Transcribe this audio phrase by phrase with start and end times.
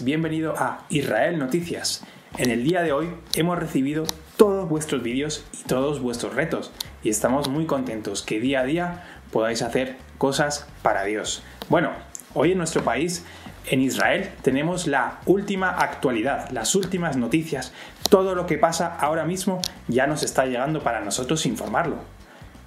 [0.00, 2.02] bienvenido a Israel Noticias.
[2.38, 4.04] En el día de hoy hemos recibido
[4.36, 6.72] todos vuestros vídeos y todos vuestros retos
[7.04, 11.44] y estamos muy contentos que día a día podáis hacer cosas para Dios.
[11.68, 11.92] Bueno,
[12.34, 13.24] hoy en nuestro país,
[13.70, 17.72] en Israel, tenemos la última actualidad, las últimas noticias,
[18.10, 21.98] todo lo que pasa ahora mismo ya nos está llegando para nosotros informarlo.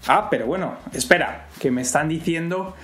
[0.07, 2.77] Ah, pero bueno, espera, que me están diciendo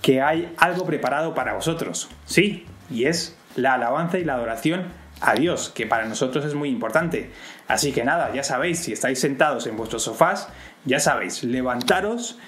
[0.00, 2.08] que hay algo preparado para vosotros.
[2.24, 4.84] Sí, y es la alabanza y la adoración
[5.20, 7.30] a Dios, que para nosotros es muy importante.
[7.68, 10.48] Así que nada, ya sabéis, si estáis sentados en vuestros sofás,
[10.84, 12.38] ya sabéis, levantaros,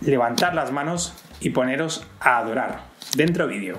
[0.00, 2.80] levantar las manos y poneros a adorar.
[3.16, 3.78] Dentro vídeo.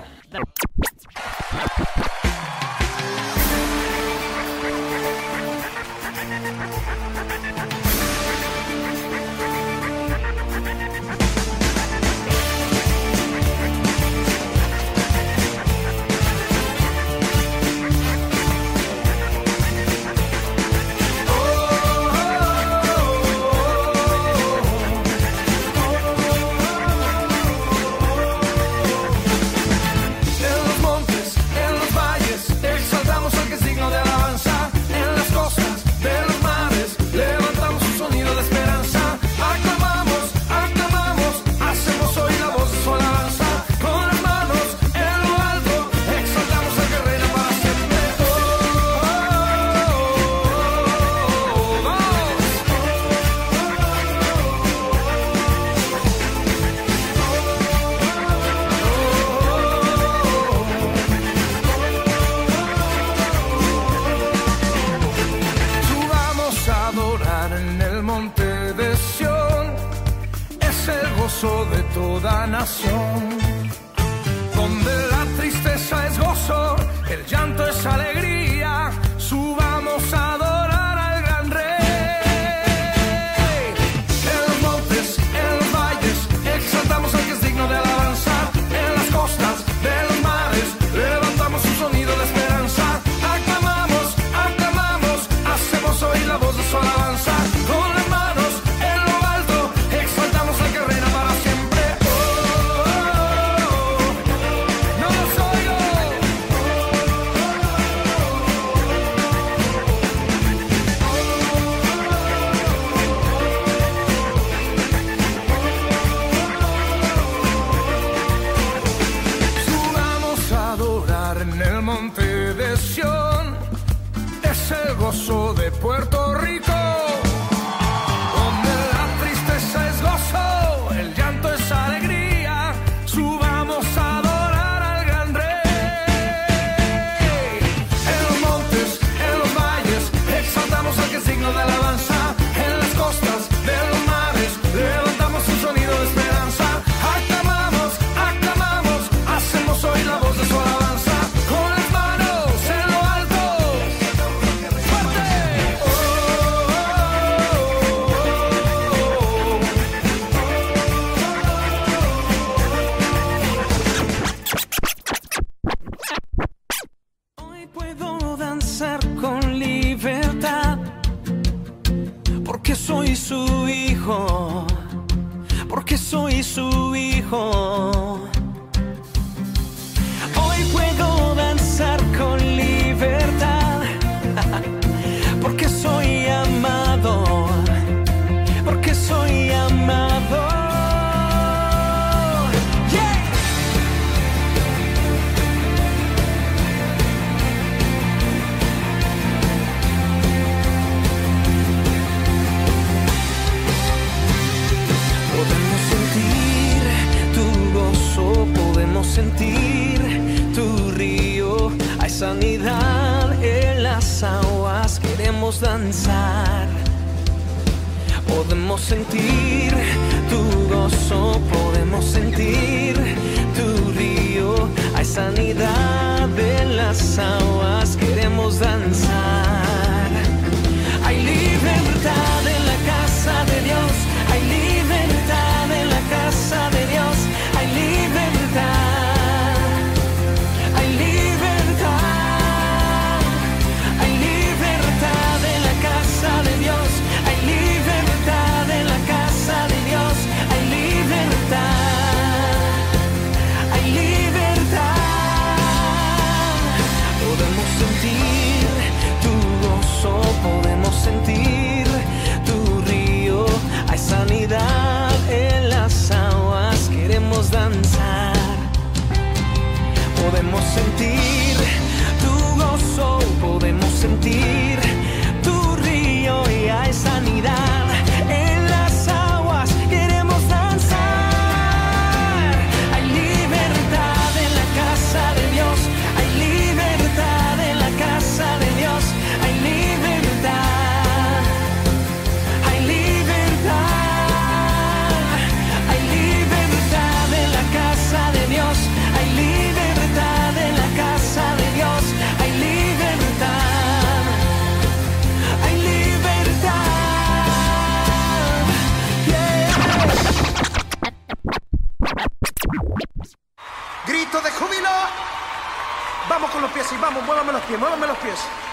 [317.70, 318.69] pies, muévanme los pies.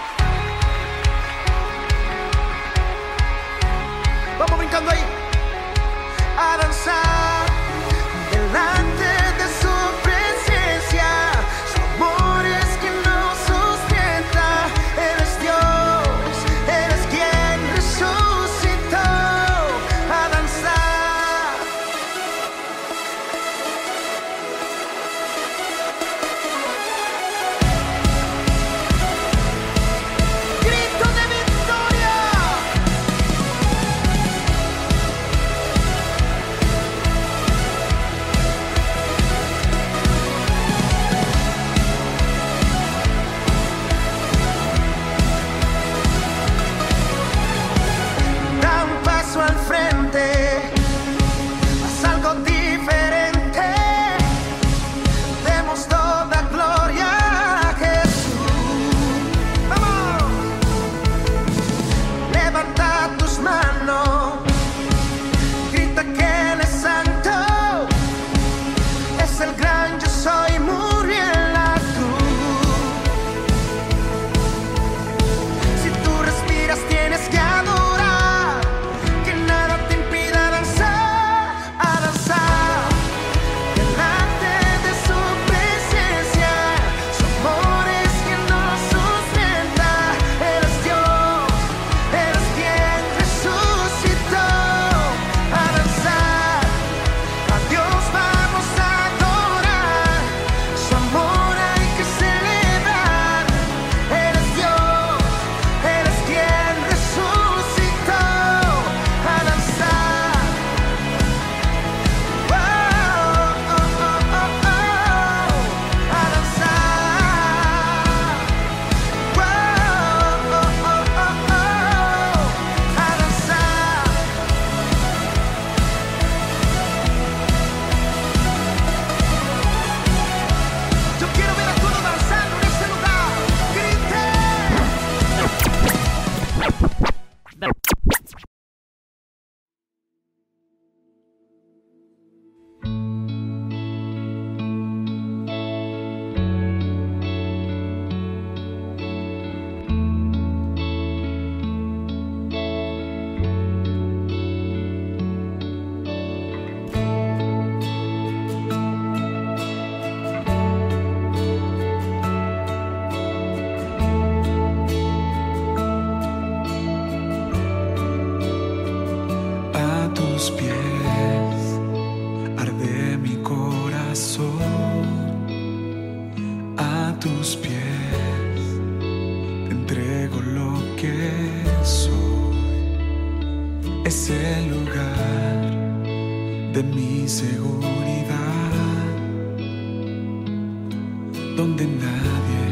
[191.58, 192.66] donde nadie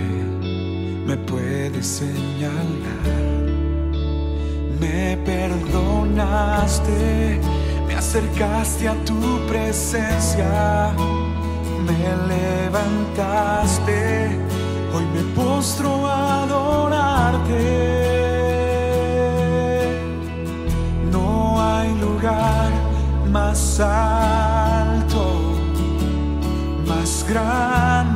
[1.05, 2.55] me puede señalar.
[4.79, 6.95] Me perdonaste,
[7.89, 10.95] me acercaste a tu presencia,
[11.85, 11.99] me
[12.33, 13.99] levantaste,
[14.95, 17.65] hoy me postro a adorarte.
[21.11, 22.71] No hay lugar
[23.33, 25.25] más alto,
[26.87, 28.16] más grande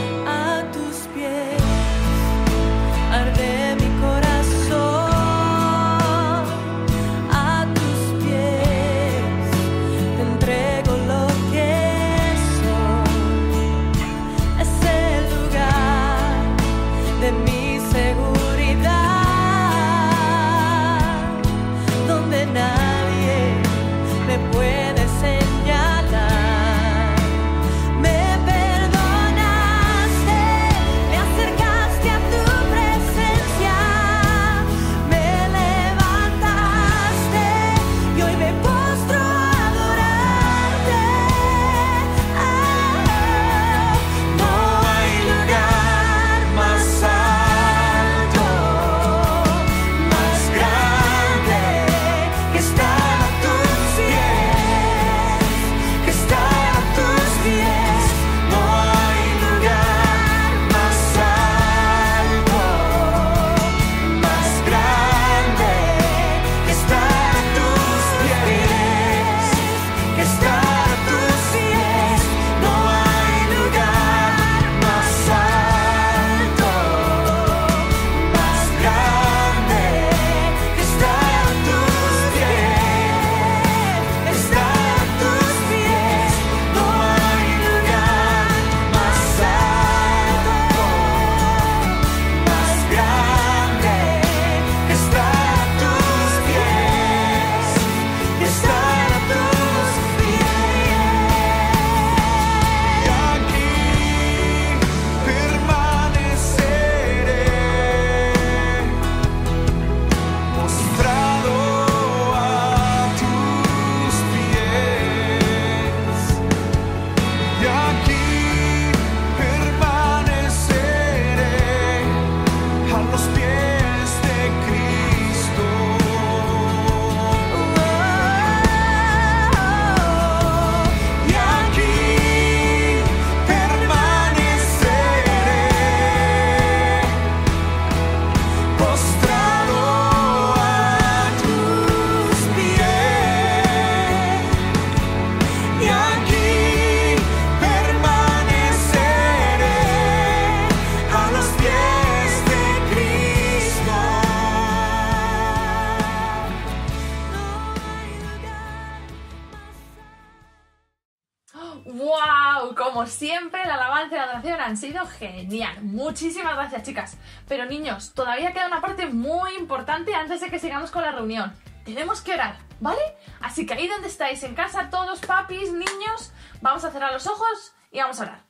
[163.07, 165.81] Siempre, la alabanza y la adoración han sido genial.
[165.83, 167.17] Muchísimas gracias, chicas.
[167.47, 171.53] Pero niños, todavía queda una parte muy importante antes de que sigamos con la reunión.
[171.85, 173.01] Tenemos que orar, ¿vale?
[173.41, 177.73] Así que ahí donde estáis en casa, todos papis, niños, vamos a cerrar los ojos
[177.91, 178.43] y vamos a orar.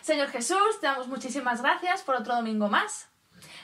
[0.00, 3.08] Señor Jesús, te damos muchísimas gracias por otro domingo más.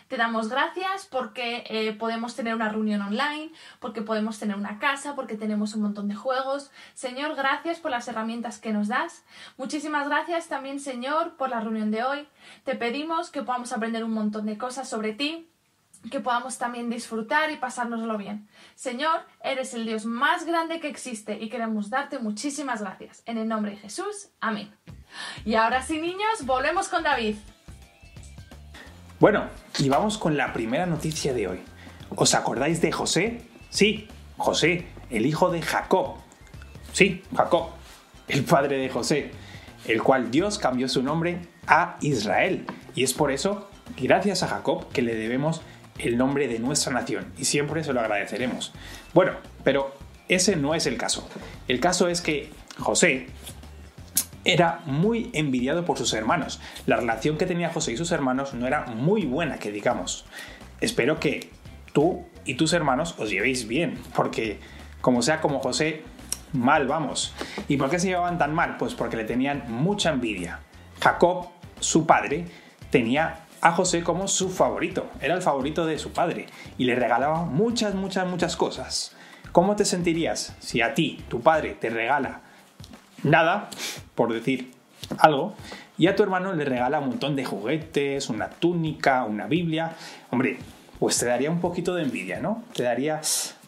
[0.09, 5.15] Te damos gracias porque eh, podemos tener una reunión online, porque podemos tener una casa,
[5.15, 6.71] porque tenemos un montón de juegos.
[6.95, 9.25] Señor, gracias por las herramientas que nos das.
[9.57, 12.29] Muchísimas gracias también, Señor, por la reunión de hoy.
[12.65, 15.49] Te pedimos que podamos aprender un montón de cosas sobre ti,
[16.11, 18.49] que podamos también disfrutar y pasárnoslo bien.
[18.75, 23.23] Señor, eres el Dios más grande que existe y queremos darte muchísimas gracias.
[23.27, 24.71] En el nombre de Jesús, amén.
[25.45, 27.37] Y ahora sí, niños, volvemos con David.
[29.25, 29.47] Bueno,
[29.79, 31.61] y vamos con la primera noticia de hoy.
[32.15, 33.41] ¿Os acordáis de José?
[33.71, 36.17] Sí, José, el hijo de Jacob.
[36.93, 37.71] Sí, Jacob,
[38.29, 39.31] el padre de José,
[39.87, 42.67] el cual Dios cambió su nombre a Israel.
[42.95, 45.63] Y es por eso, gracias a Jacob, que le debemos
[45.99, 47.33] el nombre de nuestra nación.
[47.39, 48.75] Y siempre se lo agradeceremos.
[49.15, 49.95] Bueno, pero
[50.29, 51.27] ese no es el caso.
[51.67, 53.29] El caso es que José
[54.45, 56.61] era muy envidiado por sus hermanos.
[56.87, 60.27] La relación que tenía José y sus hermanos no era muy buena, que digamos.
[60.81, 61.51] Espero que
[61.93, 64.59] tú y tus hermanos os llevéis bien, porque
[65.01, 66.03] como sea como José,
[66.53, 67.35] mal vamos.
[67.69, 68.77] ¿Y por qué se llevaban tan mal?
[68.77, 70.61] Pues porque le tenían mucha envidia.
[71.01, 71.49] Jacob,
[71.81, 72.47] su padre,
[72.91, 76.47] tenía a José como su favorito, era el favorito de su padre,
[76.77, 79.17] y le regalaba muchas, muchas, muchas cosas.
[79.53, 82.43] ¿Cómo te sentirías si a ti, tu padre, te regala
[83.25, 83.69] nada,
[84.15, 84.73] por decir
[85.19, 85.55] algo,
[85.99, 89.93] y a tu hermano le regala un montón de juguetes, una túnica, una Biblia.
[90.31, 90.59] Hombre,
[90.99, 92.63] pues te daría un poquito de envidia, ¿no?
[92.75, 93.21] Te daría,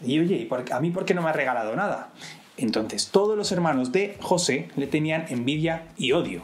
[0.05, 2.09] y oye, ¿y por- ¿a mí por qué no me ha regalado nada?
[2.57, 6.43] Entonces, todos los hermanos de José le tenían envidia y odio.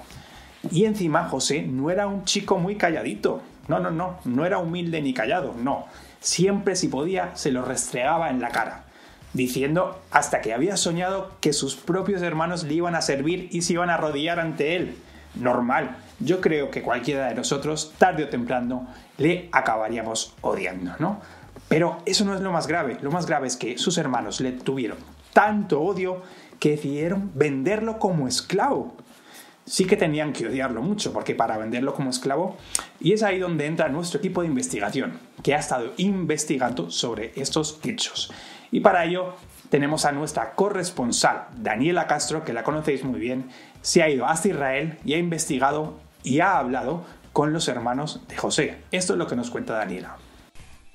[0.71, 3.43] Y encima José no era un chico muy calladito.
[3.69, 5.87] No, no, no, no era humilde ni callado, no.
[6.21, 8.85] Siempre si podía se lo restregaba en la cara,
[9.33, 13.75] diciendo hasta que había soñado que sus propios hermanos le iban a servir y se
[13.75, 14.97] iban a arrodillar ante él.
[15.35, 21.21] Normal, yo creo que cualquiera de nosotros, tarde o temprano, le acabaríamos odiando, ¿no?
[21.69, 24.53] Pero eso no es lo más grave, lo más grave es que sus hermanos le
[24.53, 24.99] tuvieron
[25.33, 26.23] tanto odio
[26.59, 28.95] que decidieron venderlo como esclavo
[29.65, 32.57] sí que tenían que odiarlo mucho, porque para venderlo como esclavo,
[33.01, 37.79] y es ahí donde entra nuestro equipo de investigación, que ha estado investigando sobre estos
[37.85, 38.33] hechos.
[38.73, 39.35] Y para ello
[39.69, 43.51] tenemos a nuestra corresponsal, Daniela Castro, que la conocéis muy bien,
[43.83, 48.37] se ha ido hasta Israel y ha investigado y ha hablado con los hermanos de
[48.37, 48.79] José.
[48.91, 50.17] Esto es lo que nos cuenta Daniela.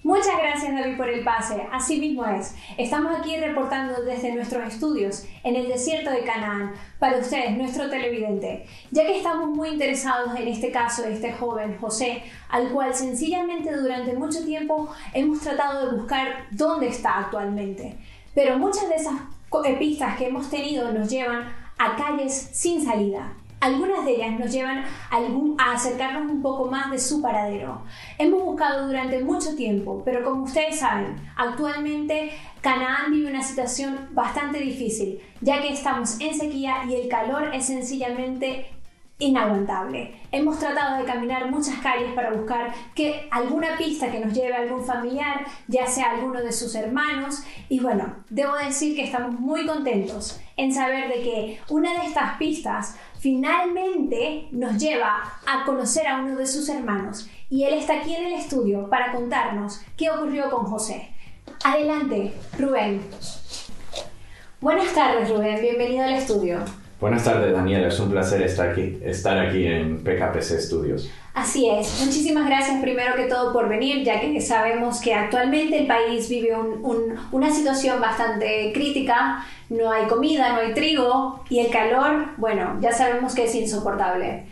[0.04, 2.54] Muchas gracias David por el pase, así mismo es.
[2.78, 8.68] Estamos aquí reportando desde nuestros estudios en el desierto de Canaán para ustedes, nuestro televidente,
[8.92, 13.76] ya que estamos muy interesados en este caso de este joven José, al cual sencillamente
[13.76, 17.98] durante mucho tiempo hemos tratado de buscar dónde está actualmente.
[18.36, 19.16] Pero muchas de esas
[19.66, 23.34] eh, pistas que hemos tenido nos llevan a calles sin salida.
[23.60, 27.82] Algunas de ellas nos llevan a, acercarnos un poco más de su paradero.
[28.20, 34.60] Hemos buscado durante mucho tiempo, pero como ustedes saben, actualmente Canaán vive una situación bastante
[34.60, 38.68] difícil, ya que estamos en sequía y el calor es sencillamente
[39.20, 40.14] inaguantable.
[40.32, 44.60] Hemos tratado de caminar muchas calles para buscar que alguna pista que nos lleve a
[44.60, 49.66] algún familiar, ya sea alguno de sus hermanos, y bueno, debo decir que estamos muy
[49.66, 56.22] contentos en saber de que una de estas pistas finalmente nos lleva a conocer a
[56.22, 60.50] uno de sus hermanos y él está aquí en el estudio para contarnos qué ocurrió
[60.52, 61.10] con José.
[61.64, 63.02] Adelante, Rubén.
[64.62, 65.62] Buenas tardes, Rubén.
[65.62, 66.60] Bienvenido al estudio.
[67.00, 67.86] Buenas tardes, Daniel.
[67.86, 71.12] Es un placer estar aquí, estar aquí en PKPC Studios.
[71.36, 72.02] Así es.
[72.04, 76.56] Muchísimas gracias primero que todo por venir, ya que sabemos que actualmente el país vive
[76.56, 79.46] un- un- una situación bastante crítica.
[79.70, 84.46] No hay comida, no hay trigo y el calor, bueno, ya sabemos que es insoportable.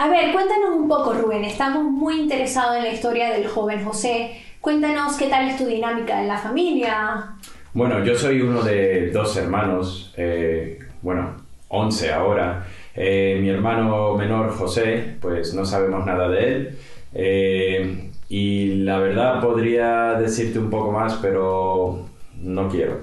[0.00, 1.44] A ver, cuéntanos un poco, Rubén.
[1.44, 4.32] Estamos muy interesados en la historia del joven José.
[4.60, 7.36] Cuéntanos qué tal es tu dinámica en la familia.
[7.72, 12.66] Bueno, yo soy uno de dos hermanos, eh, bueno, 11 ahora.
[12.94, 16.78] Eh, mi hermano menor, José, pues no sabemos nada de él.
[17.12, 22.06] Eh, y la verdad podría decirte un poco más, pero
[22.40, 23.00] no quiero.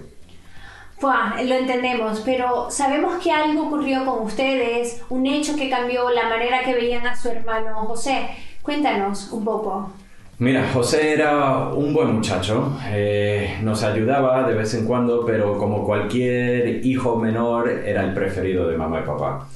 [1.00, 6.30] Buah, lo entendemos, pero sabemos que algo ocurrió con ustedes, un hecho que cambió la
[6.30, 8.30] manera que veían a su hermano José.
[8.62, 9.92] Cuéntanos un poco.
[10.40, 15.86] Mira, José era un buen muchacho, eh, nos ayudaba de vez en cuando, pero como
[15.86, 19.48] cualquier hijo menor era el preferido de mamá y papá.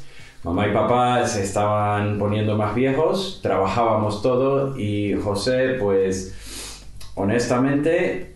[0.44, 6.86] Mamá y papá se estaban poniendo más viejos, trabajábamos todo y José, pues,
[7.16, 8.36] honestamente,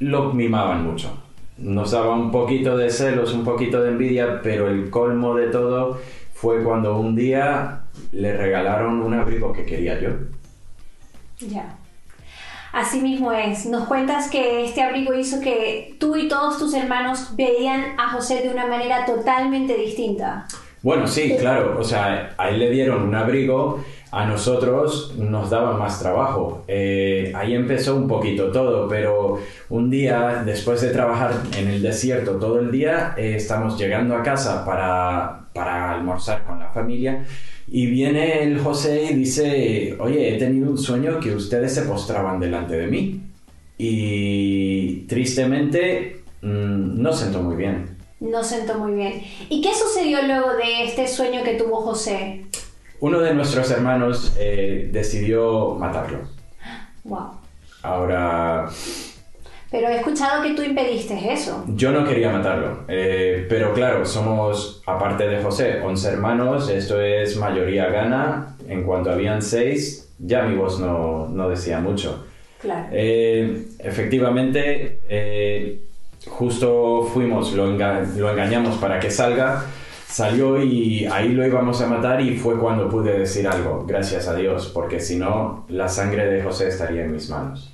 [0.00, 1.16] lo mimaban mucho.
[1.58, 5.96] Nos daba un poquito de celos, un poquito de envidia, pero el colmo de todo
[6.34, 10.10] fue cuando un día le regalaron un abrigo que quería yo.
[11.40, 11.76] Ya.
[12.72, 13.66] Así mismo es.
[13.66, 18.42] Nos cuentas que este abrigo hizo que tú y todos tus hermanos veían a José
[18.42, 20.46] de una manera totalmente distinta.
[20.82, 21.78] Bueno, sí, claro.
[21.78, 26.64] O sea, a él le dieron un abrigo, a nosotros nos daba más trabajo.
[26.66, 29.38] Eh, ahí empezó un poquito todo, pero
[29.70, 34.22] un día, después de trabajar en el desierto todo el día, eh, estamos llegando a
[34.22, 37.24] casa para, para almorzar con la familia.
[37.66, 42.38] Y viene el José y dice, oye, he tenido un sueño que ustedes se postraban
[42.38, 43.22] delante de mí.
[43.78, 47.96] Y tristemente mm, no sentó muy bien.
[48.20, 49.22] No sentó muy bien.
[49.48, 52.46] ¿Y qué sucedió luego de este sueño que tuvo José?
[53.00, 56.20] Uno de nuestros hermanos eh, decidió matarlo.
[57.04, 57.32] Wow.
[57.82, 58.68] Ahora,
[59.74, 61.64] Pero he escuchado que tú impediste eso.
[61.74, 67.36] yo no quería matarlo, eh, pero claro, somos, aparte de José, 11 hermanos, esto es
[67.36, 68.54] mayoría gana.
[68.68, 72.24] En cuanto habían 6, ya mi voz no, no decía mucho.
[72.60, 72.86] Claro.
[72.92, 75.80] Eh, efectivamente, eh,
[76.28, 79.64] justo fuimos, lo, enga- lo engañamos para que salga,
[80.06, 84.34] salió y ahí lo íbamos a matar y fue cuando pude decir algo, gracias a
[84.36, 87.70] Dios, porque si no, la sangre de José estaría en mis manos.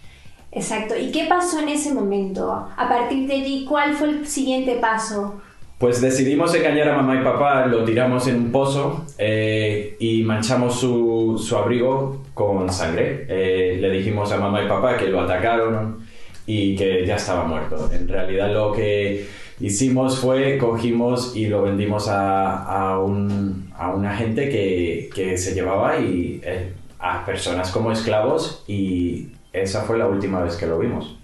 [0.52, 0.96] Exacto.
[0.96, 2.52] ¿Y qué pasó en ese momento?
[2.52, 5.40] A partir de allí, ¿cuál fue el siguiente paso?
[5.78, 10.78] Pues decidimos engañar a mamá y papá, lo tiramos en un pozo eh, y manchamos
[10.78, 13.24] su, su abrigo con sangre.
[13.28, 16.04] Eh, le dijimos a mamá y papá que lo atacaron
[16.46, 17.88] y que ya estaba muerto.
[17.92, 19.26] En realidad lo que
[19.58, 25.54] hicimos fue cogimos y lo vendimos a, a un, a una gente que, que se
[25.54, 30.78] llevaba y, eh, a personas como esclavos y esa fue la última vez que lo
[30.78, 31.16] vimos.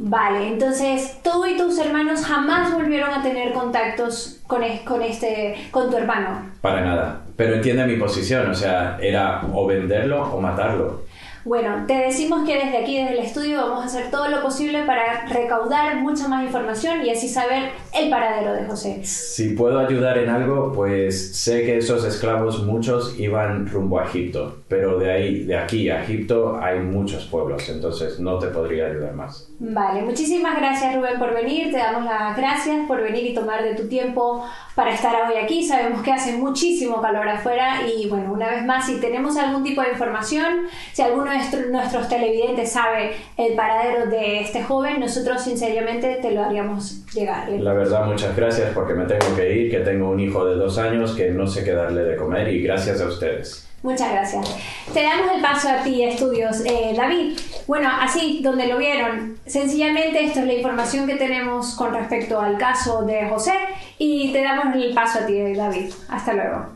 [0.00, 5.56] Vale, entonces tú y tus hermanos jamás volvieron a tener contactos con, es- con, este,
[5.72, 6.50] con tu hermano.
[6.60, 7.22] Para nada.
[7.36, 11.02] Pero entiende mi posición, o sea, era o venderlo o matarlo.
[11.48, 14.82] Bueno, te decimos que desde aquí, desde el estudio, vamos a hacer todo lo posible
[14.84, 19.00] para recaudar mucha más información y así saber el paradero de José.
[19.02, 24.58] Si puedo ayudar en algo, pues sé que esos esclavos muchos iban rumbo a Egipto,
[24.68, 29.14] pero de ahí, de aquí a Egipto hay muchos pueblos, entonces no te podría ayudar
[29.14, 29.47] más.
[29.60, 33.74] Vale, muchísimas gracias Rubén por venir, te damos las gracias por venir y tomar de
[33.74, 34.44] tu tiempo
[34.76, 35.64] para estar hoy aquí.
[35.66, 39.82] Sabemos que hace muchísimo calor afuera y bueno, una vez más, si tenemos algún tipo
[39.82, 45.42] de información, si alguno de nuestro- nuestros televidentes sabe el paradero de este joven, nosotros
[45.42, 47.48] sinceramente te lo haríamos llegar.
[47.48, 50.78] La verdad, muchas gracias porque me tengo que ir, que tengo un hijo de dos
[50.78, 53.67] años que no sé qué darle de comer y gracias a ustedes.
[53.82, 54.56] Muchas gracias.
[54.92, 56.64] Te damos el paso a ti, estudios.
[56.64, 57.38] Eh, David,
[57.68, 62.58] bueno, así donde lo vieron, sencillamente esto es la información que tenemos con respecto al
[62.58, 63.54] caso de José
[63.98, 65.92] y te damos el paso a ti, David.
[66.08, 66.66] Hasta luego.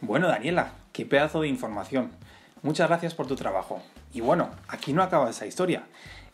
[0.00, 2.10] Bueno, Daniela, qué pedazo de información.
[2.62, 3.80] Muchas gracias por tu trabajo.
[4.12, 5.84] Y bueno, aquí no acaba esa historia.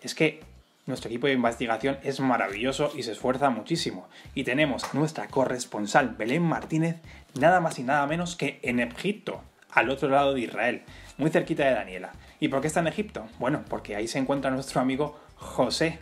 [0.00, 0.42] Es que
[0.86, 4.08] nuestro equipo de investigación es maravilloso y se esfuerza muchísimo.
[4.34, 6.96] Y tenemos nuestra corresponsal Belén Martínez,
[7.38, 9.42] nada más y nada menos que en Egipto,
[9.74, 10.82] al otro lado de Israel,
[11.18, 12.12] muy cerquita de Daniela.
[12.40, 13.26] ¿Y por qué está en Egipto?
[13.38, 15.98] Bueno, porque ahí se encuentra nuestro amigo José.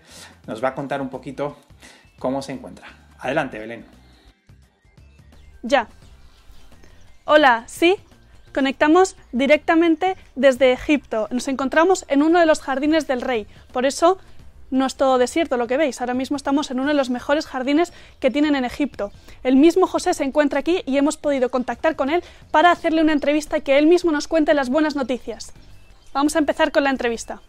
[0.47, 1.57] Nos va a contar un poquito
[2.19, 2.87] cómo se encuentra.
[3.19, 3.85] Adelante, Belén.
[5.63, 5.89] Ya.
[7.25, 7.97] Hola, ¿sí?
[8.53, 11.29] Conectamos directamente desde Egipto.
[11.31, 13.47] Nos encontramos en uno de los jardines del rey.
[13.73, 14.19] Por eso
[14.73, 16.01] no es todo desierto lo que veis.
[16.01, 19.13] Ahora mismo estamos en uno de los mejores jardines que tienen en Egipto.
[19.45, 23.13] El mismo José se encuentra aquí y hemos podido contactar con él para hacerle una
[23.13, 25.53] entrevista y que él mismo nos cuente las buenas noticias.
[26.15, 27.43] Vamos a empezar con la entrevista.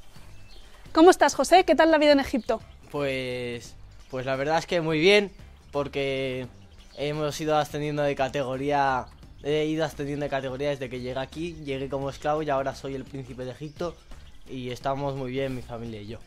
[0.92, 1.64] ¿Cómo estás, José?
[1.64, 2.62] ¿Qué tal la vida en Egipto?
[2.92, 3.74] Pues,
[4.12, 5.32] pues la verdad es que muy bien,
[5.72, 6.48] porque
[6.98, 9.06] hemos ido ascendiendo de categoría,
[9.44, 12.96] he ido ascendiendo de categoría desde que llegué aquí, llegué como esclavo y ahora soy
[12.96, 13.96] el príncipe de Egipto
[14.48, 16.20] y estamos muy bien mi familia y yo.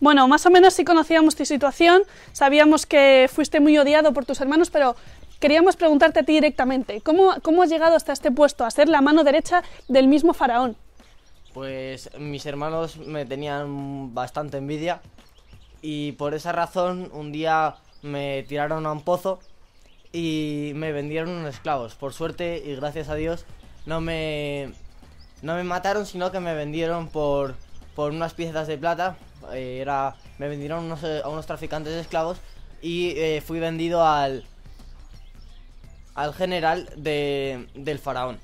[0.00, 4.40] Bueno, más o menos sí conocíamos tu situación, sabíamos que fuiste muy odiado por tus
[4.40, 4.94] hermanos, pero
[5.40, 9.00] queríamos preguntarte a ti directamente, ¿cómo, cómo has llegado hasta este puesto, a ser la
[9.00, 10.76] mano derecha del mismo faraón?
[11.54, 15.00] Pues mis hermanos me tenían bastante envidia
[15.80, 19.40] y por esa razón un día me tiraron a un pozo
[20.12, 21.94] y me vendieron unos esclavos.
[21.94, 23.46] Por suerte y gracias a Dios
[23.86, 24.72] no me,
[25.42, 27.54] no me mataron, sino que me vendieron por,
[27.94, 29.16] por unas piezas de plata.
[29.52, 32.38] Eh, era, me vendieron unos, eh, a unos traficantes de esclavos
[32.82, 34.44] y eh, fui vendido al,
[36.14, 38.38] al general de- del faraón.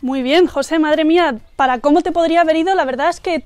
[0.00, 3.44] Muy bien, José, madre mía, para cómo te podría haber ido, la verdad es que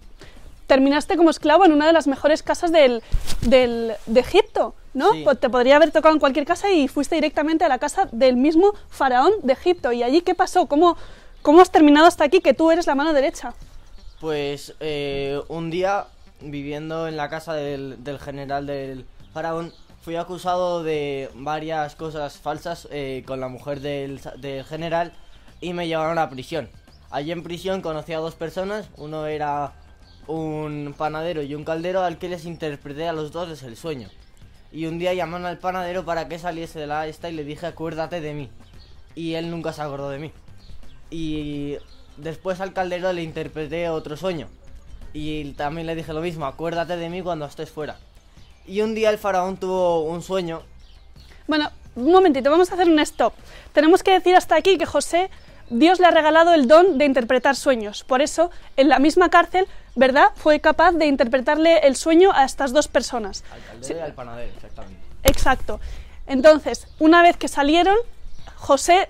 [0.66, 3.02] terminaste como esclavo en una de las mejores casas del,
[3.42, 5.12] del- de Egipto, ¿no?
[5.12, 5.22] Sí.
[5.22, 8.36] Pues te podría haber tocado en cualquier casa y fuiste directamente a la casa del
[8.36, 9.92] mismo faraón de Egipto.
[9.92, 10.66] ¿Y allí qué pasó?
[10.66, 10.96] ¿Cómo,
[11.42, 13.54] cómo has terminado hasta aquí que tú eres la mano derecha?
[14.20, 16.06] Pues eh, un día,
[16.40, 19.72] viviendo en la casa del, general del faraón,
[20.02, 25.12] fui acusado de varias cosas falsas eh, con la mujer del, del general
[25.60, 26.68] y me llevaron a prisión.
[27.10, 29.72] Allí en prisión conocí a dos personas, uno era
[30.26, 34.08] un panadero y un caldero al que les interpreté a los dos el sueño.
[34.72, 37.66] Y un día llamaron al panadero para que saliese de la esta y le dije
[37.66, 38.50] acuérdate de mí.
[39.14, 40.32] Y él nunca se acordó de mí.
[41.10, 41.76] Y
[42.16, 44.48] después al caldero le interpreté otro sueño.
[45.18, 47.96] Y también le dije lo mismo, acuérdate de mí cuando estés fuera.
[48.66, 50.60] Y un día el faraón tuvo un sueño.
[51.46, 53.32] Bueno, un momentito, vamos a hacer un stop.
[53.72, 55.30] Tenemos que decir hasta aquí que José,
[55.70, 58.04] Dios le ha regalado el don de interpretar sueños.
[58.04, 60.32] Por eso, en la misma cárcel, ¿verdad?
[60.34, 63.42] Fue capaz de interpretarle el sueño a estas dos personas.
[63.50, 65.00] Al caldero y al panadero, exactamente.
[65.22, 65.80] Exacto.
[66.26, 67.96] Entonces, una vez que salieron,
[68.56, 69.08] José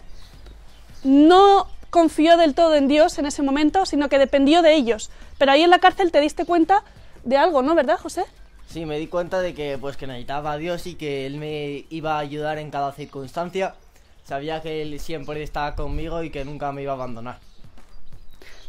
[1.03, 1.67] no
[1.97, 5.09] confió del todo en Dios en ese momento, sino que dependió de ellos.
[5.39, 6.85] Pero ahí en la cárcel te diste cuenta
[7.25, 7.75] de algo, ¿no?
[7.75, 8.25] ¿Verdad, José?
[8.67, 11.87] Sí, me di cuenta de que pues que necesitaba a Dios y que Él me
[11.89, 13.77] iba a ayudar en cada circunstancia.
[14.25, 17.39] Sabía que Él siempre estaba conmigo y que nunca me iba a abandonar.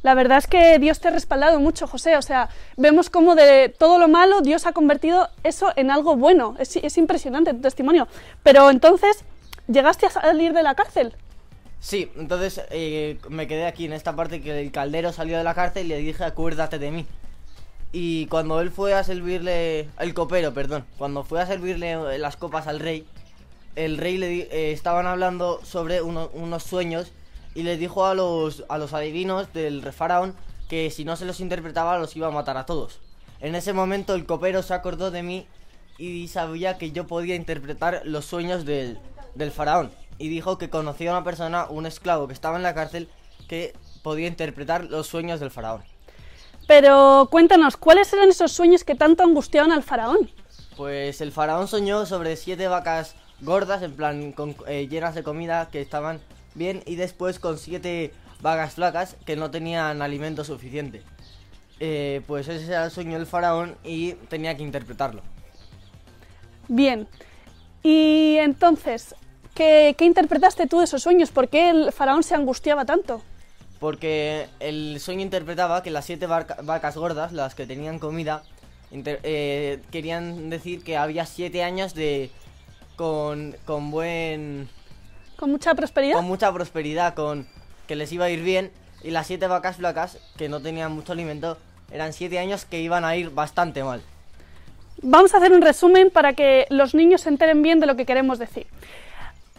[0.03, 2.15] La verdad es que Dios te ha respaldado mucho, José.
[2.15, 6.55] O sea, vemos cómo de todo lo malo Dios ha convertido eso en algo bueno.
[6.59, 8.07] Es, es impresionante tu testimonio.
[8.41, 9.25] Pero entonces,
[9.67, 11.13] ¿llegaste a salir de la cárcel?
[11.79, 15.53] Sí, entonces eh, me quedé aquí en esta parte que el caldero salió de la
[15.53, 17.05] cárcel y le dije acuérdate de mí.
[17.93, 22.35] Y cuando él fue a servirle, el copero, perdón, cuando fue a servirle eh, las
[22.35, 23.05] copas al rey,
[23.75, 27.11] el rey le eh, estaban hablando sobre uno- unos sueños
[27.55, 30.35] y le dijo a los, a los adivinos del faraón
[30.67, 32.99] que si no se los interpretaba los iba a matar a todos.
[33.39, 35.47] En ese momento el copero se acordó de mí
[35.97, 38.99] y sabía que yo podía interpretar los sueños del,
[39.35, 39.91] del faraón.
[40.19, 43.09] Y dijo que conocía a una persona, un esclavo que estaba en la cárcel,
[43.47, 45.83] que podía interpretar los sueños del faraón.
[46.67, 50.29] Pero cuéntanos, ¿cuáles eran esos sueños que tanto angustiaban al faraón?
[50.75, 55.69] Pues el faraón soñó sobre siete vacas gordas, en plan con- eh, llenas de comida
[55.69, 56.19] que estaban
[56.55, 61.03] bien, y después con siete vacas flacas que no tenían alimento suficiente.
[61.79, 65.21] Eh, pues ese era el sueño del faraón y tenía que interpretarlo.
[66.67, 67.07] Bien.
[67.83, 69.15] Y entonces,
[69.57, 71.31] ¿qué, qué interpretaste tú de esos sueños?
[71.31, 73.21] ¿Por qué el faraón se angustiaba tanto?
[73.79, 78.43] Porque el sueño interpretaba que las siete barca- vacas gordas, las que tenían comida,
[78.91, 82.29] inter- eh, querían decir que había siete años de
[82.95, 84.69] con, con buen
[85.37, 86.15] ¿Con mucha prosperidad?
[86.15, 87.47] con mucha prosperidad, con
[87.87, 88.71] que les iba a ir bien,
[89.03, 91.57] y las siete vacas flacas, que no tenían mucho alimento,
[91.91, 94.01] eran siete años que iban a ir bastante mal.
[95.03, 98.05] Vamos a hacer un resumen para que los niños se enteren bien de lo que
[98.07, 98.65] queremos decir.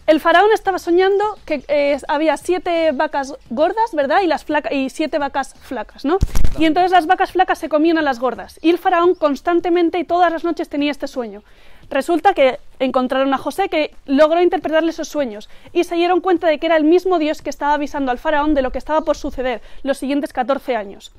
[0.08, 4.20] El faraón estaba soñando que eh, había siete vacas gordas, ¿verdad?
[4.22, 6.16] Y, y siete vacas flacas, ¿no?
[6.58, 8.58] Y entonces las vacas flacas se comían a las gordas.
[8.62, 11.42] Y el faraón constantemente y todas las noches tenía este sueño.
[11.90, 16.58] Resulta que encontraron a José que logró interpretarle esos sueños y se dieron cuenta de
[16.58, 19.18] que era el mismo Dios que estaba avisando al faraón de lo que estaba por
[19.18, 21.12] suceder los siguientes 14 años.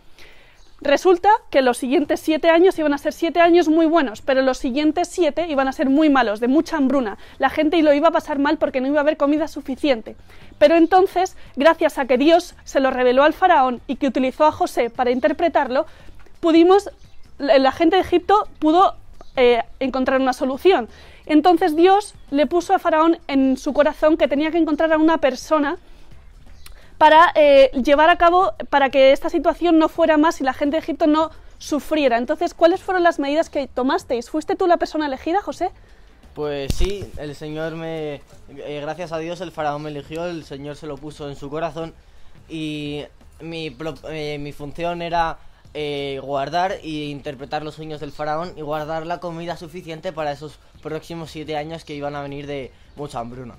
[0.82, 4.58] Resulta que los siguientes siete años iban a ser siete años muy buenos, pero los
[4.58, 7.18] siguientes siete iban a ser muy malos, de mucha hambruna.
[7.38, 10.15] La gente lo iba a pasar mal porque no iba a haber comida suficiente.
[10.58, 14.52] Pero entonces, gracias a que Dios se lo reveló al faraón y que utilizó a
[14.52, 15.86] José para interpretarlo,
[16.39, 16.89] pudimos,
[17.38, 18.96] la gente de Egipto pudo
[19.36, 20.88] eh, encontrar una solución.
[21.26, 25.20] Entonces Dios le puso a faraón en su corazón que tenía que encontrar a una
[25.20, 25.78] persona
[27.00, 30.76] para eh, llevar a cabo, para que esta situación no fuera más y la gente
[30.76, 32.18] de Egipto no sufriera.
[32.18, 34.30] Entonces, ¿cuáles fueron las medidas que tomasteis?
[34.30, 35.72] ¿Fuiste tú la persona elegida, José?
[36.36, 38.22] Pues sí, el Señor me...
[38.50, 41.50] eh, gracias a Dios el faraón me eligió, el Señor se lo puso en su
[41.50, 41.96] corazón
[42.48, 43.06] y
[43.40, 45.40] mi, pro- eh, función era
[46.22, 51.32] guardar e interpretar los sueños del faraón y guardar la comida suficiente para esos próximos
[51.32, 53.56] siete años que iban a venir de mucha hambruna.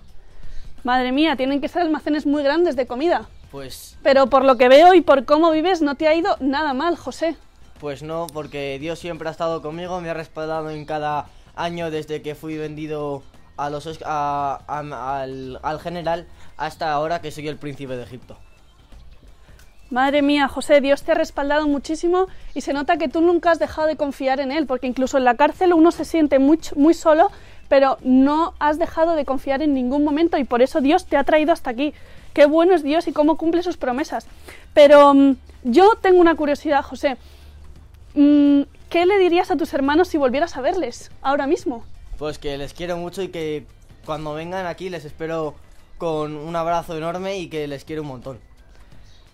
[0.85, 3.29] Madre mía, tienen que ser almacenes muy grandes de comida.
[3.51, 6.73] Pues, Pero por lo que veo y por cómo vives, no te ha ido nada
[6.75, 7.37] mal, José.
[7.81, 12.23] pues no, porque Dios siempre ha estado conmigo, me ha respaldado en cada año desde
[12.23, 13.23] que fui vendido
[13.57, 18.37] a los, a- a- al, al general hasta ahora que soy el príncipe de Egipto.
[19.91, 23.59] Madre mía, José, Dios te ha respaldado muchísimo y se nota que tú nunca has
[23.59, 26.95] dejado de confiar en Él, porque incluso en la cárcel uno se siente muy, muy
[26.95, 27.31] solo,
[27.71, 31.23] pero no has dejado de confiar en ningún momento y por eso Dios te ha
[31.23, 31.95] traído hasta aquí.
[32.35, 34.27] Qué bueno es Dios y cómo cumple sus promesas.
[34.75, 37.17] Pero mm, yo tengo una curiosidad, José.
[38.17, 41.85] Mm, ¿Qué le dirías a tus hermanos si volvieras a verles ahora mismo?
[42.19, 43.65] Pues que les quiero mucho y que
[44.05, 45.55] cuando vengan aquí les espero
[45.97, 48.41] con un abrazo enorme y que les quiero un montón.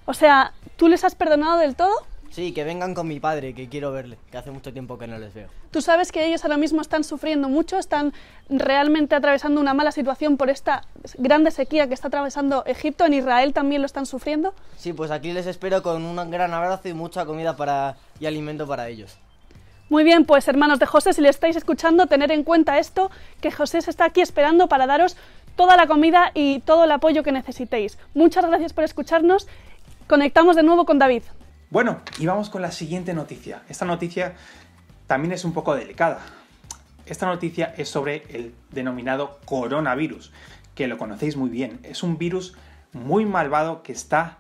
[0.05, 1.95] O sea, ¿tú les has perdonado del todo?
[2.31, 5.19] Sí, que vengan con mi padre, que quiero verle, que hace mucho tiempo que no
[5.19, 5.49] les veo.
[5.71, 8.13] Tú sabes que ellos ahora mismo están sufriendo mucho, están
[8.49, 10.85] realmente atravesando una mala situación por esta
[11.19, 13.05] grande sequía que está atravesando Egipto.
[13.05, 14.55] ¿En Israel también lo están sufriendo?
[14.77, 18.67] Sí, pues aquí les espero con un gran abrazo y mucha comida para, y alimento
[18.67, 19.17] para ellos.
[19.89, 23.11] Muy bien, pues hermanos de José, si le estáis escuchando, tener en cuenta esto,
[23.41, 25.17] que José se está aquí esperando para daros
[25.55, 27.97] toda la comida y todo el apoyo que necesitéis.
[28.13, 29.47] Muchas gracias por escucharnos.
[30.09, 31.23] Conectamos de nuevo con David.
[31.69, 33.63] Bueno, y vamos con la siguiente noticia.
[33.69, 34.35] Esta noticia
[35.09, 36.21] también es un poco delicada.
[37.07, 40.33] Esta noticia es sobre el denominado coronavirus,
[40.77, 41.81] que lo conocéis muy bien.
[41.83, 42.57] Es un virus
[42.93, 44.39] muy malvado que está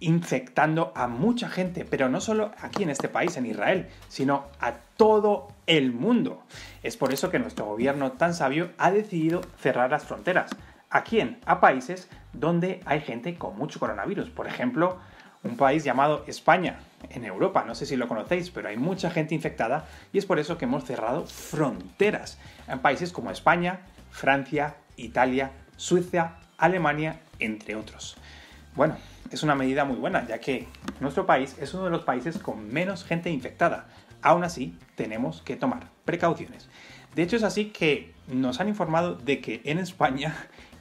[0.00, 4.72] infectando a mucha gente, pero no solo aquí en este país, en Israel, sino a
[4.96, 6.42] todo el mundo.
[6.82, 10.50] Es por eso que nuestro gobierno tan sabio ha decidido cerrar las fronteras.
[10.88, 11.38] ¿A quién?
[11.44, 14.30] A países donde hay gente con mucho coronavirus.
[14.30, 14.98] Por ejemplo,
[15.46, 16.80] un país llamado España,
[17.10, 17.64] en Europa.
[17.66, 20.64] No sé si lo conocéis, pero hay mucha gente infectada y es por eso que
[20.64, 23.80] hemos cerrado fronteras en países como España,
[24.10, 28.16] Francia, Italia, Suiza, Alemania, entre otros.
[28.74, 28.96] Bueno,
[29.30, 30.68] es una medida muy buena, ya que
[31.00, 33.86] nuestro país es uno de los países con menos gente infectada.
[34.22, 36.68] Aún así, tenemos que tomar precauciones.
[37.14, 40.34] De hecho, es así que nos han informado de que en España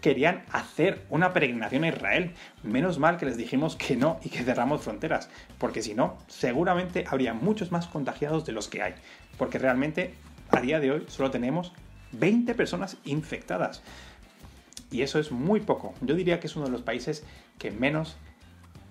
[0.06, 2.36] querían hacer una peregrinación a Israel.
[2.62, 7.06] Menos mal que les dijimos que no y que cerramos fronteras, porque si no, seguramente
[7.08, 8.94] habría muchos más contagiados de los que hay.
[9.40, 10.14] Porque realmente
[10.52, 11.74] a día de hoy solo tenemos
[12.12, 13.82] 20 personas infectadas.
[14.92, 15.96] Y eso es muy poco.
[16.02, 17.26] Yo diría que es uno de los países
[17.58, 18.16] que menos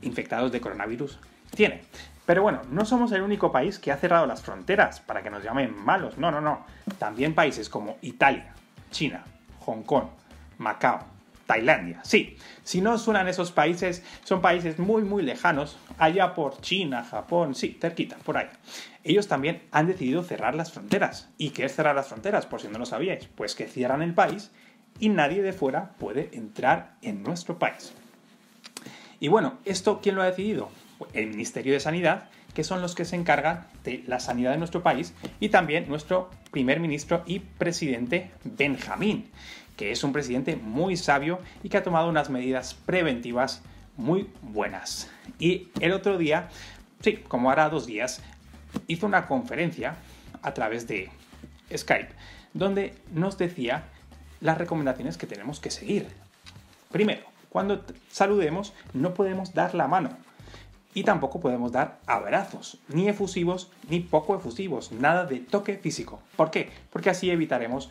[0.03, 1.21] infectados de coronavirus
[1.55, 1.83] tiene.
[2.27, 5.45] Pero bueno, no somos el único país que ha cerrado las fronteras para que nos
[5.45, 6.19] llamen malos.
[6.19, 6.67] No, no, no.
[6.99, 8.53] También países como Italia,
[8.91, 9.23] China,
[9.61, 10.07] Hong Kong,
[10.59, 11.05] Macao,
[11.47, 12.01] Tailandia.
[12.05, 17.55] Sí, si no suenan esos países, son países muy, muy lejanos, allá por China, Japón,
[17.55, 18.49] sí, cerquita, por ahí.
[19.03, 21.29] Ellos también han decidido cerrar las fronteras.
[21.37, 22.47] ¿Y qué es cerrar las fronteras?
[22.47, 24.51] Por si no lo sabíais, pues que cierran el país
[24.99, 27.93] y nadie de fuera puede entrar en nuestro país.
[29.21, 30.71] Y bueno, ¿esto quién lo ha decidido?
[31.13, 34.83] El Ministerio de Sanidad, que son los que se encargan de la sanidad de nuestro
[34.83, 39.31] país, y también nuestro primer ministro y presidente Benjamín
[39.77, 43.63] que es un presidente muy sabio y que ha tomado unas medidas preventivas
[43.97, 45.11] muy buenas.
[45.39, 46.49] Y el otro día,
[47.01, 48.23] sí, como hará dos días,
[48.87, 49.97] hizo una conferencia
[50.43, 51.11] a través de
[51.75, 52.11] Skype,
[52.53, 53.85] donde nos decía
[54.41, 56.09] las recomendaciones que tenemos que seguir.
[56.91, 60.11] Primero, cuando saludemos no podemos dar la mano
[60.93, 66.21] y tampoco podemos dar abrazos, ni efusivos ni poco efusivos, nada de toque físico.
[66.37, 66.71] ¿Por qué?
[66.91, 67.91] Porque así evitaremos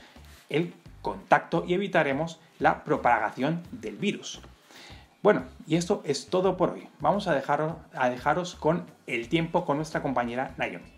[0.50, 4.42] el contacto y evitaremos la propagación del virus.
[5.22, 6.90] Bueno, y esto es todo por hoy.
[7.00, 10.92] Vamos a, dejaros, a dejaros con el tiempo con nuestra compañera Naomi.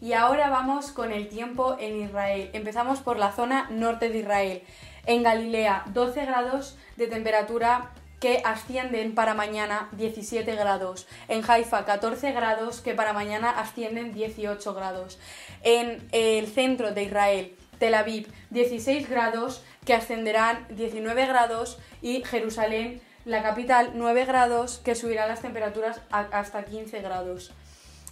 [0.00, 2.50] Y ahora vamos con el tiempo en Israel.
[2.52, 4.62] Empezamos por la zona norte de Israel.
[5.06, 7.90] En Galilea, 12 grados de temperatura
[8.20, 11.06] que ascienden para mañana 17 grados.
[11.28, 15.18] En Haifa 14 grados que para mañana ascienden 18 grados.
[15.62, 23.00] En el centro de Israel Tel Aviv 16 grados que ascenderán 19 grados y Jerusalén,
[23.24, 27.52] la capital, 9 grados que subirán las temperaturas hasta 15 grados.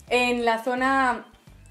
[0.09, 1.27] En la zona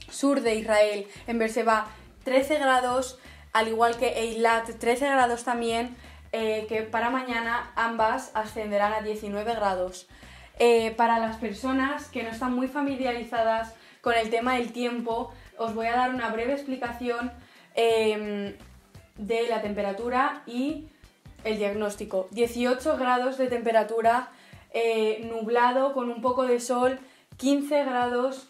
[0.09, 1.87] sur de Israel, en Berseba,
[2.23, 3.19] 13 grados,
[3.51, 5.95] al igual que Eilat, 13 grados también,
[6.31, 10.07] eh, que para mañana ambas ascenderán a 19 grados.
[10.59, 15.73] Eh, para las personas que no están muy familiarizadas con el tema del tiempo, os
[15.73, 17.31] voy a dar una breve explicación
[17.79, 18.55] Em,
[19.17, 20.87] de la temperatura y
[21.43, 22.27] el diagnóstico.
[22.31, 24.31] 18 grados de temperatura,
[24.73, 26.99] eh, nublado con un poco de sol,
[27.37, 28.49] 15 grados,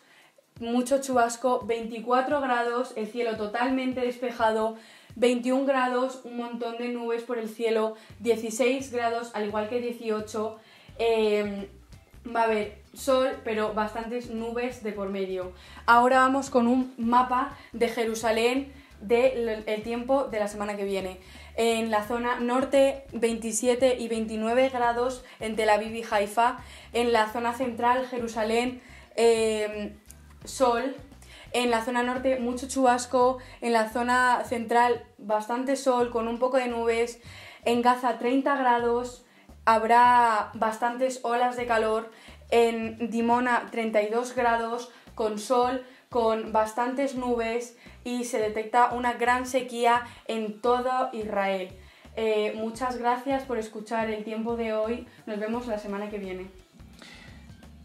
[0.61, 4.77] mucho chubasco, 24 grados, el cielo totalmente despejado,
[5.17, 10.57] 21 grados, un montón de nubes por el cielo, 16 grados, al igual que 18.
[10.99, 11.67] Em,
[12.33, 15.51] va a haber sol, pero bastantes nubes de por medio.
[15.85, 21.19] Ahora vamos con un mapa de Jerusalén del tiempo de la semana que viene.
[21.55, 26.59] En la zona norte 27 y 29 grados en Tel Aviv y Haifa.
[26.93, 28.81] En la zona central Jerusalén
[29.15, 29.97] em,
[30.43, 30.95] sol.
[31.53, 36.57] En la zona norte mucho chubasco, en la zona central bastante sol con un poco
[36.57, 37.21] de nubes,
[37.63, 39.25] en Gaza 30 grados,
[39.65, 42.11] habrá bastantes olas de calor,
[42.49, 50.03] en Dimona 32 grados con sol, con bastantes nubes y se detecta una gran sequía
[50.25, 51.69] en todo Israel.
[52.15, 55.07] Eh, muchas gracias por escuchar el tiempo de hoy.
[55.25, 56.47] Nos vemos la semana que viene.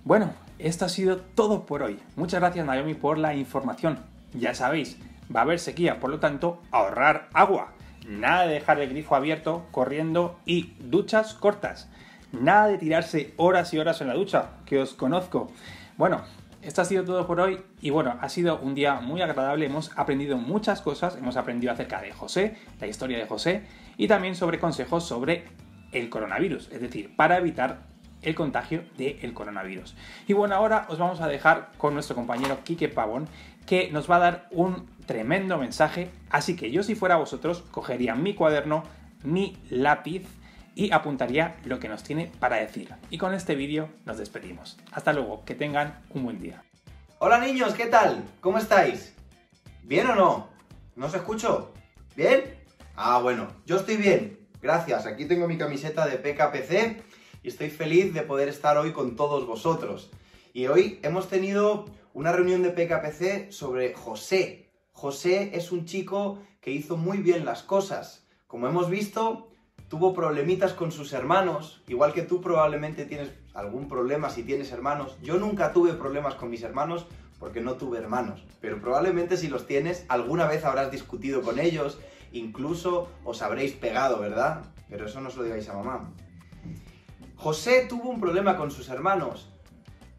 [0.05, 1.99] Bueno, esto ha sido todo por hoy.
[2.17, 3.99] Muchas gracias Naomi por la información.
[4.33, 4.97] Ya sabéis,
[5.35, 7.73] va a haber sequía, por lo tanto, ahorrar agua.
[8.09, 11.89] Nada de dejar el grifo abierto, corriendo y duchas cortas.
[12.33, 15.53] Nada de tirarse horas y horas en la ducha, que os conozco.
[15.99, 16.23] Bueno,
[16.62, 19.90] esto ha sido todo por hoy y bueno, ha sido un día muy agradable, hemos
[19.96, 23.64] aprendido muchas cosas, hemos aprendido acerca de José, la historia de José
[23.96, 25.44] y también sobre consejos sobre
[25.92, 27.83] el coronavirus, es decir, para evitar
[28.22, 29.96] el contagio del coronavirus.
[30.29, 33.29] Y bueno, ahora os vamos a dejar con nuestro compañero Quique Pavón,
[33.66, 38.14] que nos va a dar un tremendo mensaje, así que yo si fuera vosotros cogería
[38.14, 38.85] mi cuaderno,
[39.25, 40.27] mi lápiz
[40.75, 42.95] y apuntaría lo que nos tiene para decir.
[43.11, 44.79] Y con este vídeo nos despedimos.
[44.91, 46.63] Hasta luego, que tengan un buen día.
[47.19, 48.25] Hola niños, ¿qué tal?
[48.41, 49.15] ¿Cómo estáis?
[49.83, 50.49] ¿Bien o no?
[50.97, 51.73] ¿No os escucho?
[52.17, 52.42] ¿Bien?
[52.96, 54.38] Ah, bueno, yo estoy bien.
[54.61, 57.03] Gracias, aquí tengo mi camiseta de PKPC
[57.42, 60.11] y estoy feliz de poder estar hoy con todos vosotros.
[60.53, 64.71] Y hoy hemos tenido una reunión de PKPC sobre José.
[64.92, 68.27] José es un chico que hizo muy bien las cosas.
[68.46, 69.52] Como hemos visto,
[69.93, 75.19] tuvo problemitas con sus hermanos, igual que tú probablemente tienes algún problema si tienes hermanos.
[75.21, 77.05] Yo nunca tuve problemas con mis hermanos
[77.38, 81.99] porque no tuve hermanos, pero probablemente si los tienes, alguna vez habrás discutido con ellos,
[82.33, 84.65] incluso os habréis pegado, ¿verdad?
[84.88, 86.11] Pero eso no se lo digáis a mamá.
[87.37, 89.51] José tuvo un problema con sus hermanos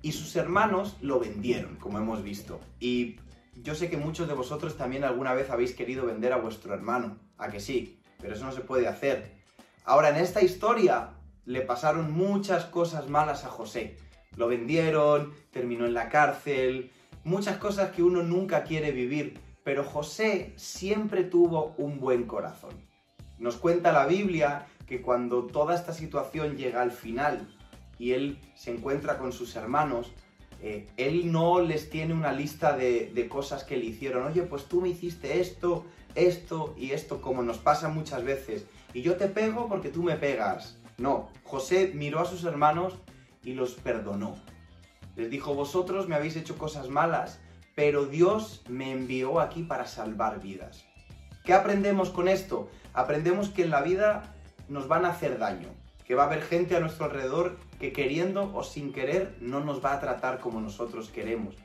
[0.04, 2.62] y sus hermanos lo vendieron, como hemos visto.
[2.80, 3.16] Y
[3.56, 7.18] yo sé que muchos de vosotros también alguna vez habéis querido vender a vuestro hermano,
[7.40, 9.42] a que sí, pero eso no se puede hacer.
[9.86, 11.10] Ahora, en esta historia
[11.46, 13.98] le pasaron muchas cosas malas a José.
[14.38, 16.92] Lo vendieron, terminó en la cárcel,
[17.24, 22.74] muchas cosas que uno nunca quiere vivir, pero José siempre tuvo un buen corazón.
[23.40, 27.46] Nos cuenta la Biblia que cuando toda esta situación llega al final
[28.00, 30.14] y él se encuentra con sus hermanos,
[30.62, 34.26] eh, él no les tiene una lista de, de cosas que le hicieron.
[34.28, 39.02] Oye, pues tú me hiciste esto, esto y esto, como nos pasa muchas veces y
[39.02, 40.78] yo te pego porque tú me pegas.
[40.98, 43.00] No, José miró a sus hermanos
[43.44, 44.36] y los perdonó.
[45.16, 47.40] Les dijo, vosotros me habéis hecho cosas malas,
[47.76, 50.86] pero Dios me envió aquí para salvar vidas.
[51.44, 52.70] ¿Qué aprendemos con esto?
[52.94, 54.36] Aprendemos que en la vida
[54.70, 55.70] nos van a hacer daño,
[56.06, 59.84] que va a haber gente a nuestro alrededor que queriendo o sin querer no nos
[59.84, 61.56] va a tratar como nosotros queremos.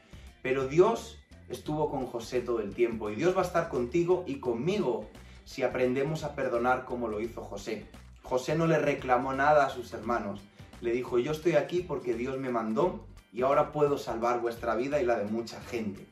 [0.43, 1.19] Pero Dios
[1.49, 5.09] estuvo con José todo el tiempo y Dios va a estar contigo y conmigo
[5.49, 7.87] si aprendemos a perdonar como lo hizo José.
[8.23, 10.43] José no le reclamó nada a sus hermanos.
[10.83, 15.01] Le dijo, yo estoy aquí porque Dios me mandó y ahora puedo salvar vuestra vida
[15.01, 16.07] y la de mucha gente.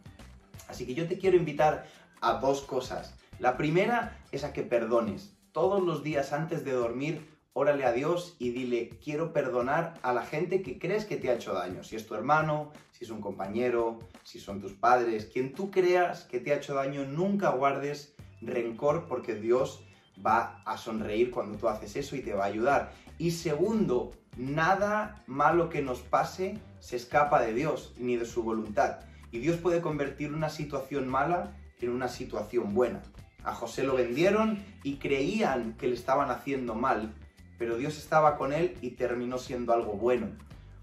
[0.69, 1.87] Así que yo te quiero invitar
[2.23, 3.15] a dos cosas.
[3.39, 5.37] La primera es a que perdones.
[5.53, 7.21] Todos los días antes de dormir,
[7.53, 11.35] órale a Dios y dile, quiero perdonar a la gente que crees que te ha
[11.35, 11.85] hecho daño.
[11.85, 16.25] Si es tu hermano, si es un compañero, si son tus padres, quien tú creas
[16.25, 19.83] que te ha hecho daño, nunca guardes rencor porque Dios
[20.25, 22.93] va a sonreír cuando tú haces eso y te va a ayudar.
[23.19, 29.01] Y segundo, nada malo que nos pase se escapa de Dios ni de su voluntad.
[29.31, 33.03] Y Dios puede convertir una situación mala en una situación buena.
[33.45, 37.15] A José lo vendieron y creían que le estaban haciendo mal,
[37.59, 40.29] pero Dios estaba con él y terminó siendo algo bueno.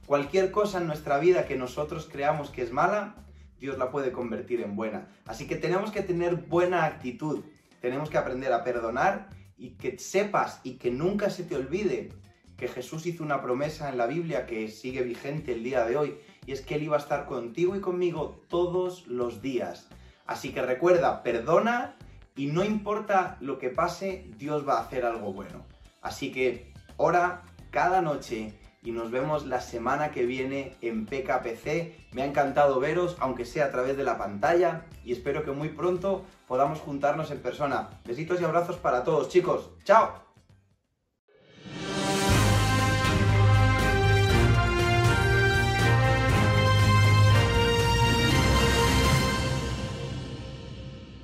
[0.06, 3.16] Cualquier cosa en nuestra vida que nosotros creamos que es mala,
[3.64, 5.07] Dios la puede convertir en buena.
[5.26, 7.45] Así que tenemos que tener buena actitud,
[7.80, 12.09] tenemos que aprender a perdonar y que sepas y que nunca se te olvide
[12.57, 16.18] que Jesús hizo una promesa en la Biblia que sigue vigente el día de hoy
[16.45, 19.88] y es que Él iba a estar contigo y conmigo todos los días.
[20.26, 21.95] Así que recuerda, perdona
[22.36, 25.66] y no importa lo que pase, Dios va a hacer algo bueno.
[26.01, 32.13] Así que ora cada noche y nos vemos la semana que viene en PKPC.
[32.13, 35.69] Me ha encantado veros, aunque sea a través de la pantalla, y espero que muy
[35.69, 37.89] pronto podamos juntarnos en persona.
[38.05, 39.69] Besitos y abrazos para todos, chicos.
[39.84, 40.32] ¡Chao!